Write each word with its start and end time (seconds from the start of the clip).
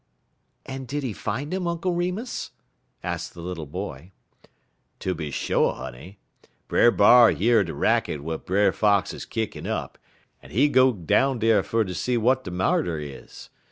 "And 0.65 0.87
did 0.87 1.03
he 1.03 1.13
find 1.13 1.53
him, 1.53 1.67
Uncle 1.67 1.93
Remus?" 1.93 2.49
asked 3.03 3.35
the 3.35 3.39
little 3.41 3.67
boy. 3.67 4.11
"Tooby 4.99 5.29
sho', 5.31 5.73
honey. 5.73 6.17
Brer 6.67 6.89
B'ar 6.89 7.29
year 7.29 7.63
de 7.63 7.75
racket 7.75 8.17
w'at 8.17 8.43
Brer 8.43 8.71
Fox 8.71 9.25
kickin' 9.25 9.67
up, 9.67 9.99
en 10.41 10.49
he 10.49 10.69
go 10.69 10.91
down 10.91 11.37
dar 11.37 11.61
fer 11.61 11.83
ter 11.83 11.93
see 11.93 12.15
w'at 12.15 12.43
de 12.43 12.49
marter 12.49 12.97
is. 12.99 13.51